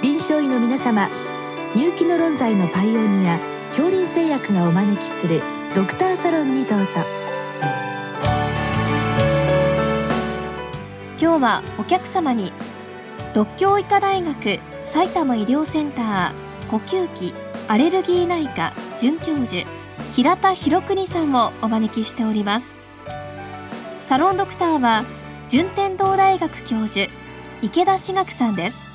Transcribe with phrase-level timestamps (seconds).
[0.00, 1.08] 臨床医の皆様
[1.74, 5.42] 入気の論剤のパイオニア恐林製薬がお招きする
[5.74, 6.86] ドクターサロンにどうぞ。
[11.20, 12.52] 今日はお客様に
[13.34, 17.34] 独協医科大学埼玉医療センター呼吸器
[17.66, 19.66] アレルギー内科准教授
[20.14, 22.66] 平田博邦さんをお招きしております。
[24.04, 25.02] サロンドクターは
[25.48, 27.10] 順天堂大学教授
[27.62, 28.87] 池田志学さんです。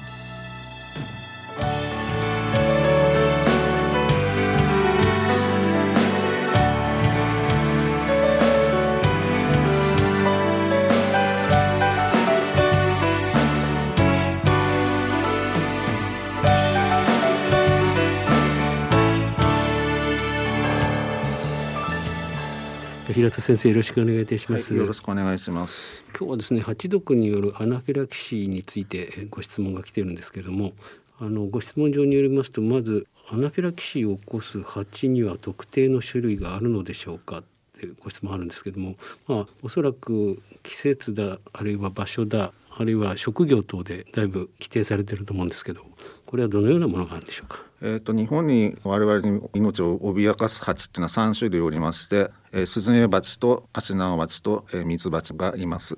[23.13, 26.03] 平田先生よろしくお願いいたします、はい、よろしくお願いします。
[26.17, 30.73] 今日はですねハチ毒によるアナフィラキシーについてご質問が来てるんですけれども
[31.19, 37.39] あのご質問状によりますとまずアナフィラキシーを起こすハチには特定の種類があるのでしょうか？
[37.39, 37.43] っ
[37.79, 38.95] てご質問あるんですけども
[39.27, 45.85] まあおそらく季節だあるいは場所だあるいは職業等でだいぶ規定されていると思うんですけど
[46.33, 47.59] これはどのようなものがあるんでしょうか？
[47.79, 55.95] えーと、日本に我々に命を脅かす蜂っていうのは3種類おりまして、えー、スズメバチとアシナガバチと、え、ミツバチがいます。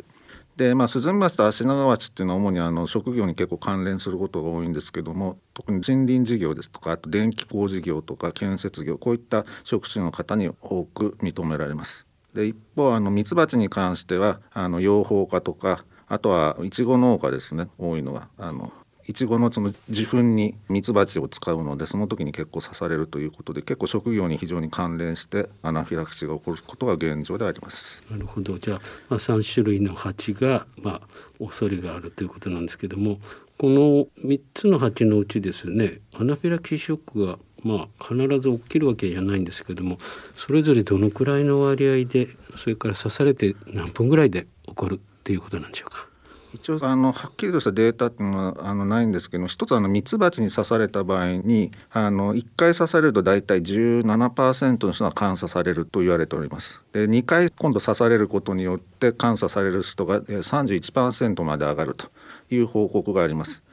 [0.58, 12.08] でまあ、スズメバチとアシナガバチっていうのは主にあの職業に結構関連することが多いんですけども特に森林事業ですとかあと電気工事業とか建設業こういった職種の方に多く認められます。
[12.34, 18.74] で一方あのミツバチに関してはあの養蜂家とかあとはいちご農家ですね多いのはあの
[19.08, 28.04] いちごのその受粉にミツバチを使うのでその時に結構刺されるということで結構職業に非常に関連してアナフィラキシーが起こることが現状であります。
[28.10, 33.20] なるほどじゃあ、まあ、3種類の蜂が、まあ、恐れがあるということなんですけども
[33.58, 39.98] この3つの蜂のうちですねアナフィラキシーショックがまあ、必ず起きるわけじゃないんですけども
[40.36, 42.28] それぞれどのくらいの割合で
[42.58, 46.08] それから刺されて何分ぐらいで起こるっていうことなんでしょうか？
[46.56, 56.82] 一応あのはっきりとしたデータっていうのはあのないんですけど一つあのミツバチに刺された場合にあの1回刺されると大体17%の人が感査されると言われております。
[56.94, 62.08] で2回今度刺されることによって感査される人が31%まで上がると
[62.50, 63.64] いう報告があります。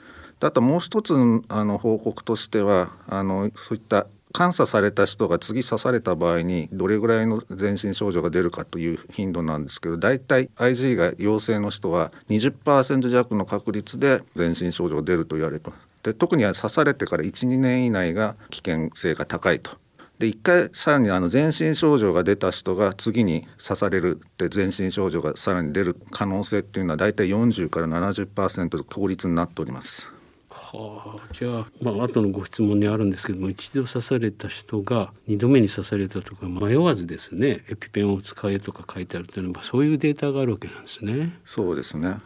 [0.40, 1.14] あともう一つ
[1.48, 15.82] あの報告としてはあのそういった監査された人が次刺された場合にどれぐらいの全身症状が出るかという頻度なんですけど大体 IG が陽性の人は20%弱の確率で全身症状が出ると言われてます。
[16.02, 19.70] で特に刺されてから12年以内が危険性が高いと。
[20.18, 30.12] で1回さらにあの全身症状が出た人が次に刺されるって全身症状がさらに出る可能性っていうのは大体40から70%の効率になっております。
[30.72, 41.38] はあ、じゃあ、まあ後のご質問にあるんですけども一度刺された人が2度目に刺されたとか迷わずですねエピペンを使えとか書いてあるというのはそういうデータがあるわけなんですね。
[41.44, 42.16] そうですね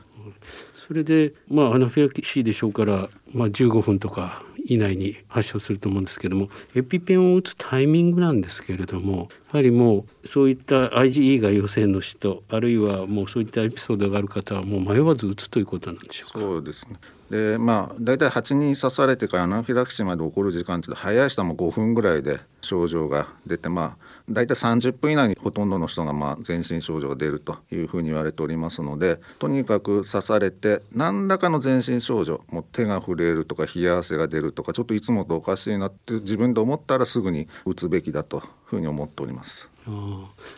[0.75, 16.41] それで、まあ、アナフィラキシーでしょうから、まあ、15分とか以内に発症すると思うんですけどもエピペンを打つタイミングなんですけれどもやはりもうそういった IgE が陽性の人あるいはもうそういったエピソードがある方はもう迷わず打つということなんでしょうか？
[16.41, 16.97] そうですね
[17.31, 39.69] でまあ大体蜂に刺されてからアナフィラキシーまで起こる時間って早い人はもう5分ぐらいで症状が出てまあ大体30分以内にほとんどの人がまあ全身症状が出るというふうに言われておりますのでとにかく刺されて何らかの全身症状もう手が震えるとか冷や汗が出るとかちょっといつもとおかしいなって自分で思ったらすぐに打つべきだというふうに思っております。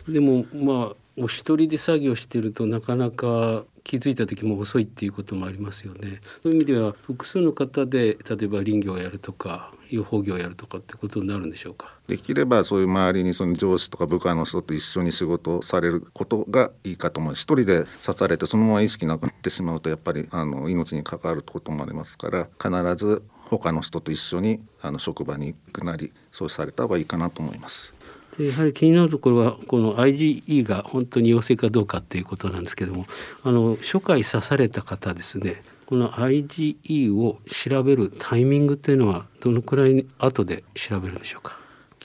[0.07, 6.21] でもまあお一人で作業してるとなかなか気づいた時も遅いっていうこともありますよね。
[6.43, 11.93] そういう意味では複数の方で例えば林業をやるとか養蜂業をやるとかってことになるんでしょうか？
[12.07, 27.95] できればそういう周りにその上司とか部下の人と一緒に仕事をされることがいいかと思う一人で刺されてそのまま意識なくなってしまうとやっぱりあの命に関わることもありますから必ず他の人と一緒にあの職場に行くなりそうされた方がいいかなと思います。
[28.39, 33.05] でやはり気になるところはこの IgE が本当に陽性かどうかっていうことなんですけども
[33.43, 41.58] あの初回刺された方ですねこの IgE を調べるタイミングっていうのはどのくらい後で調べるんでしょうか？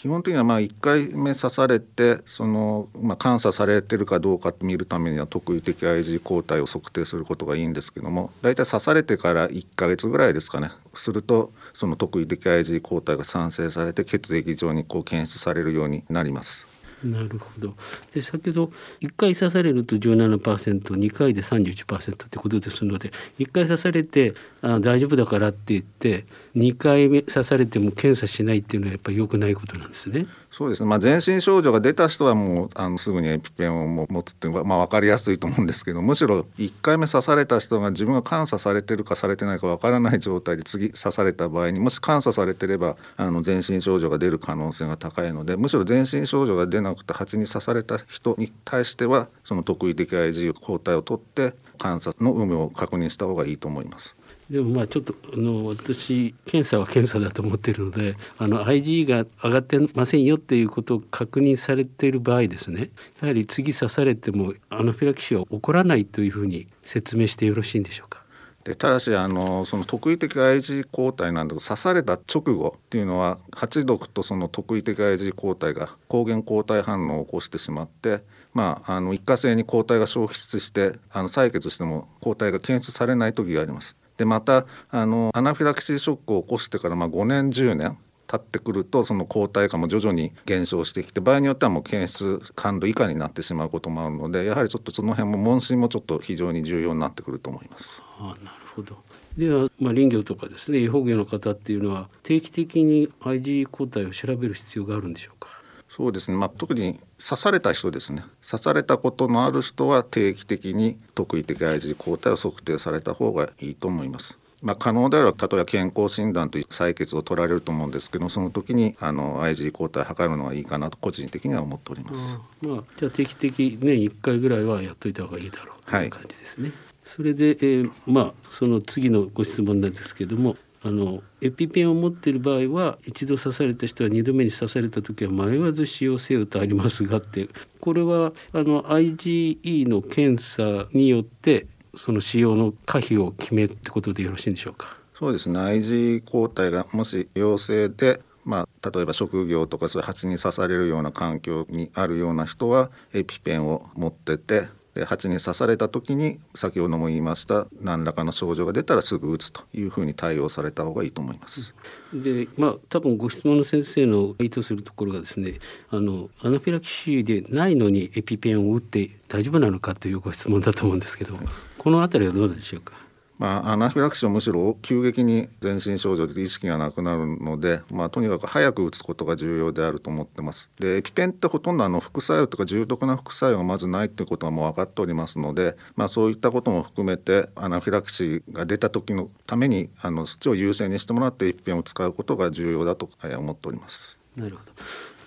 [0.05, 16.74] 基本的にはまあ1回目刺されてその、まあ、監査されてるかどうか見るためには特異的 IG 抗体を測定することがいいんですけども大体刺されてから1ヶ月ぐらいですかねするとその特異的 IG 抗体が産生されて血液上にこう検出されるようになります。
[17.05, 17.75] なるほど
[18.13, 26.25] で先ほど1回刺されると 17%2 回で31%ってことですので1回刺されてあ大丈夫だからって言って
[26.57, 30.27] 2回目刺されても検査しないっていうのはやっぱり良くないことなんですね。
[30.55, 54.17] そうですね、まあ、全身症状が出た人はもうあのすぐにエピペンを持つっていうのは、まあ、分かりやすいと思うんですけどむしろ1回目刺された人が自分が監査されてるかされてないか分からない状態で次刺された場合にもし監査されてればあの全身症状が出る可能性が高いのでむしろ全身症状が出なくて蜂に刺された人に対してはその特異的 IG 抗体を取って監査の有無を確認した方がいいと思います。
[54.51, 62.91] でもまあちょっとあの私検査は検査だと思ってるのであの IG が上がってませんよっていうことを確認されている場合ですね
[63.23, 68.23] やはり次刺されてもアナフィラキシーは起こらないというふうに説明してよろしいんでしょうか？
[68.65, 78.23] でただしあのその特異的 IG 抗体なんだけど刺された直後っていうのは8毒とその特異的 IG 抗体が抗原抗体反応を起こしてしまって
[78.55, 83.97] まあ、あの一過性に抗体が消失してあの採血しても抗体が検出されない時があります。
[84.17, 98.03] でまたあのアナフィラキシーショックを起こしてからまあ5年10年経ってくるとその抗体価も徐々に減少してきて場合によってはもう検出感度以下になってしまうこともあるのでやはりちょっとその辺も問診もちょっと非常に重要になってくると思います。
[98.19, 98.97] あなるほど
[99.37, 105.49] では、まあ、林業とかですね違法業の方っていうのは定期的に IgE 抗体を調べる必要があるんでしょうか？
[105.89, 114.39] そうですね、まあ、特に刺された人ですね刺されたことのある人は定期的に特異的 IgG 抗体を測定された方がいいと思います。
[114.65, 122.39] まあ、可能であれば例えば健康診断という採血を取られると思うんですけどその時にあの IgG 抗体を測るのがいいかなと個人的には思っております。
[122.63, 126.69] まあ、じゃあ定期的年1回ぐらいはやっといた方がいいだろうという感じですね。
[126.69, 137.49] はい、それで、えー、まあその次のご質問なんですけどもあのエピペンを持っている場合は一度刺された人は2度目に刺された時は迷わず使用せよとありますがって
[137.81, 144.97] これはあの IgE の検査によってその使用の可否を決めってことでよろしいんでしょうか？
[145.19, 145.59] そうですね。
[145.59, 161.75] IG 抗体がもし陽性でまあ、例えば職業とかそういう蜂に刺されるような環境にあるような人はエピペンを持っててで蜂に刺された時に先ほども言いました何らかの症状が出たらすぐ打つというふうに対応された方がいいと思います。
[162.13, 165.55] でまあ多分ご質問の先生の意図するところがですね
[165.89, 171.39] あのアナフィラキシーでないのにエピペンを打って大丈夫なのかというご質問だと思うんですけど
[171.85, 172.95] この辺りはどうでしょうか？
[173.37, 180.71] まあ、アナフィラキシーはむしろ急激に全身症状で意識がなくなるので、まあ、とにかく早く打つことが重要であると思ってます。
[180.81, 194.19] でエピペンってほとんどあの副作用とか重篤な副作用がまずないということはもう分かっておりますので、まあ、そういったことも含めてアナフィラキシーが出た時のためにあのそっちを優先にしてもらってエピペンを使うことが重要だと思っております。
[194.37, 194.73] なるほど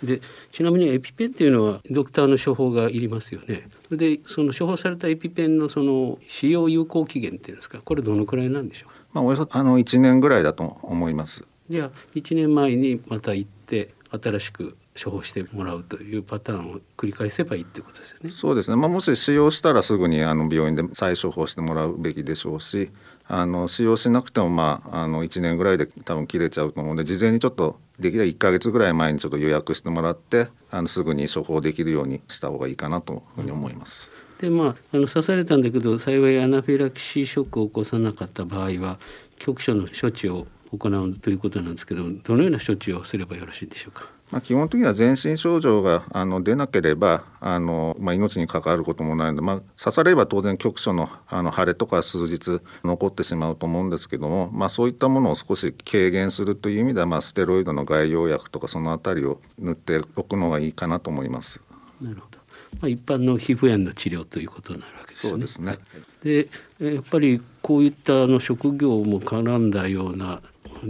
[0.04, 0.22] で
[0.52, 3.68] ちなみにエピペンっていうのはドクターの処方がいりますよね。
[3.86, 8.92] それでその処方されたエピペンのその使用有効期限っていうんですかこれどのくらいなんでしょう？
[9.14, 11.46] まあ、およそあの1年ぐらいだと思います。
[11.70, 18.30] じゃあ1年前にまた行って新しく処方してもらうというパターンを繰り返せばいいってことですよね。
[18.30, 18.78] そうですね。
[18.78, 22.90] まあもし使用したらすぐにあの病院で再処方してもらうべきでしょうし、
[23.30, 34.12] あの使用しなくてもまああの1年ぐらいで多分切れちゃうと思うので事前にちょっとできれば1か月ぐらい前にちょっと予約してもらってあのすぐに処方できるようにした方がいいかなというふうに思います。
[34.40, 39.00] でまああの刺されたんだけど幸いアナフィラキシーショックを起こさなかった場合は
[39.40, 40.46] 局所の処置を
[40.78, 44.10] 行うということなんですけどどのような処置をすればよろしいでしょうか？
[44.32, 61.62] まあ、基本的には全身症状があの出なければあの、まあ、命に関わることもないので、まあ、刺されれば当然局所のあの腫れとか数日残ってしまうと思うんですけども、まあ、そういったものを少し軽減するという意味では、まあ、ステロイドの外用薬とかそのあたりを塗っておくのがいいかなと思います。
[62.02, 62.38] なるほど
[62.82, 65.30] まあ、一般の皮膚炎の治療ということになるわけですね。
[65.32, 65.80] そうですね
[66.22, 66.48] で
[66.94, 70.42] やっぱりこういったあの職業も絡んだような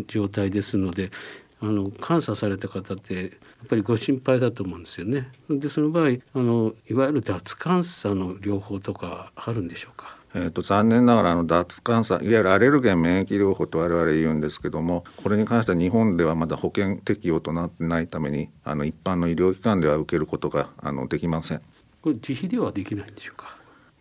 [0.08, 1.12] 状態ですので
[1.60, 3.30] あの監査された方ってやっ
[3.68, 5.32] ぱりご心配だと思うんですよね。
[5.50, 10.16] でその場合あのいわゆる脱監査の療法とかあるんでしょうか？
[10.36, 21.62] えーと、残念ながらあの脱監査いわゆるアレルゲン免疫療法と我々言うんですけどもこれに関しては日本ではまだ保険適用となってないためにあの一般の医療機関では受けることがあのできません。
[22.02, 23.57] これ自費ではできないんでしょうか？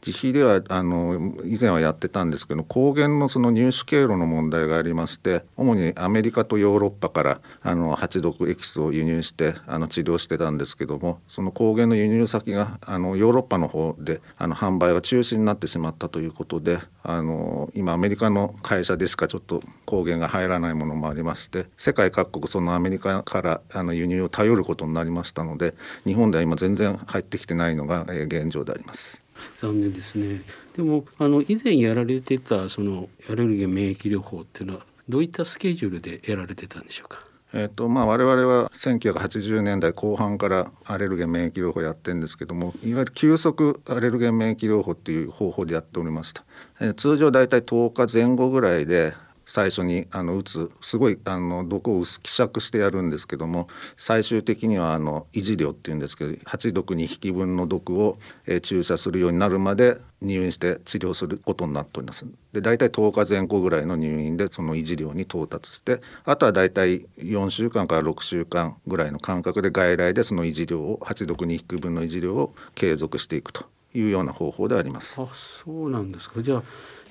[0.06, 25.75] 自費ではあの以前はやってたんですけど抗原のその入手経路の問題がありまして主にアメリカとヨーロッパからあのハチ毒エキスを輸入してあの治療してたんですけどもその抗原の輸入先があのヨーロッパの方であの販売が中止になってしまったということであの今アメリカの会社でしかちょっと抗原が入らないものもありまして世界各国そのアメリカからあの輸入を頼ることになりましたので
[26.06, 29.25] 日本では今全然入ってきてないのが、現状であります。
[29.61, 30.43] 残念ですね。
[30.76, 37.21] でもあの以前やられてたそのアレルギー免疫療法っていうのはどういったスケジュールでやられてたんでしょうか？
[37.52, 46.45] えーとまあ、我々は1980年代後半からアレルゲン免疫療法やってるんですけどもいわゆる急速アレルゲン免疫療法っていう方法でやっておりました、
[46.81, 49.14] えー、通常大体10日前後ぐらいで
[49.46, 75.14] 最初にあの打つすごいあの毒を希釈してやるんですけども最終的にはあの維持量っていうんですけど8毒2匹分の毒を、えー、注射するようになるまで入院して治療することになっておりますで大体10日前後ぐらいの入院でその維持量に到達してあとは大体4週間から6週間ぐらいの間隔で外来でその維持量を8毒2匹分の維持量を継続していくというような方法であります。
[75.18, 76.62] あそうなんですかじゃあ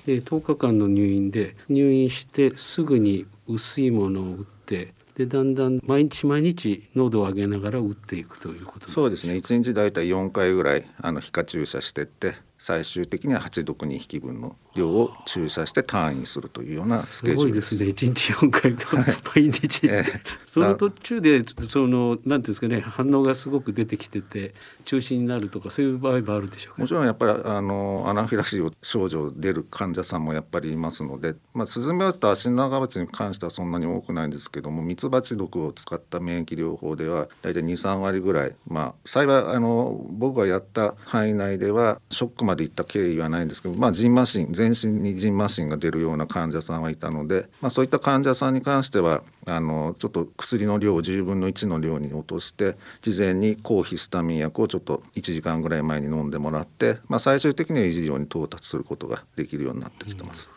[0.06, 9.34] で10日間の入院で入院してすぐに薄いものを打ってでだんだん毎日毎日濃を上げながら打っていくということそうですね。
[9.34, 17.76] 1日大体4回ぐらいあの皮下注射してって最終的には8毒2匹分の量を注射して退院するというようなスケジュールです。
[17.76, 18.10] すごいですね。
[18.10, 18.96] 1日4回と
[19.34, 26.82] 毎日、えー、 その途中でそのなんていうんですかね反応がすごく出てきてて中止になるとかそういう場合もあるでしょうか？
[26.82, 60.50] もちろんやっぱりあのアナフィラキシー症状出る患者さんもやっぱりいますので、まあ、スズメバチとアシナガバチに関してはそんなに多くないんですけどもミツバチ毒を使った免疫療法では大体23割ぐらいまあ幸いあの僕がやった範囲内ではショックまでいった経緯はないんですけど、まあ、ジンマシン全身にジンマシンが出るような患者さんはいたので、まあ、そういった患者さんに関してはあのちょっと薬の量を10分の1の量に落として事前に抗ヒスタミン薬をちょっと1時間ぐらい前に飲んでもらって、まあ、最終的には維持量に到達することができるようになってきてます。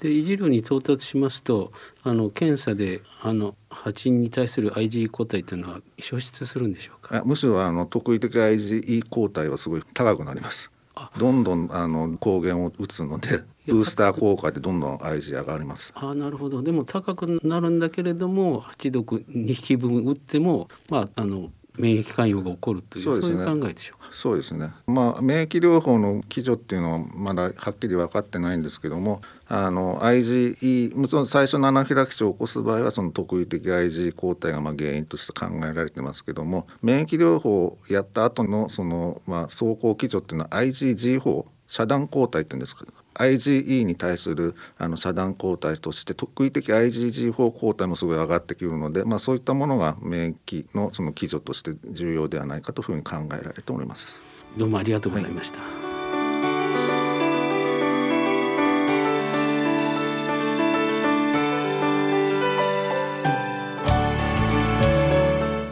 [0.00, 1.72] で維持量に到達しますと
[2.04, 7.22] あの検査であの蜂に対する IgE 抗体というのは消失するんでしょうか？
[7.24, 10.70] むしろあの特異的 IgE 抗体はすごい高くなります。
[11.18, 15.92] どんどんあの抗原を打つのでブースター効果でどんどん IG 上がります。
[15.94, 24.10] あなるほどでも高くなるんだけれども8毒2匹分打ってもまああの免疫寛容が起こるというそう、ね,、いう考えでしょうか。
[24.12, 24.70] そうですね。
[24.86, 54.20] まあ免疫療法の基準っていうのはまだはっきり分かってないんですけども、あの IgE もちろん最初のアナフィラキシーを起こす場合はその特異的 IG 抗体がまあ原因として考えられてますけども、免疫療法をやった後のそのまあ走行基準っていうのは IgG4 遮断抗体っていうんですけど IgE に対するあの遮断抗体として特異的 IgG4 抗体もすごい上がってくるので、まあ、そういったものが免疫のその基準として重要ではないかというふうに考えられております。
[54.56, 55.68] どうもありがとうございました、はい。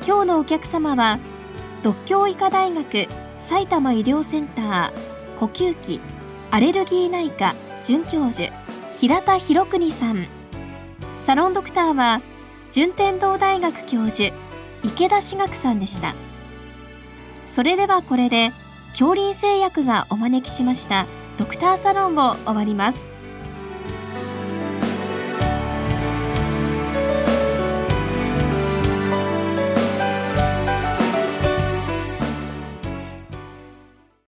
[0.07, 1.19] 今日のお客様は
[1.83, 3.07] 独協医科大学
[3.41, 6.01] 埼玉医療センター呼吸器
[6.57, 8.51] アレルギー内科准教授
[8.95, 10.27] 平田博邦さん。
[11.23, 12.23] サロンドクターは
[12.73, 14.35] 順天堂大学教授
[14.83, 16.15] 池田志学さんでした。
[17.47, 18.53] それではこれで
[18.93, 21.05] 恐林製薬がお招きしました
[21.39, 23.07] ドクターサロンを終わります。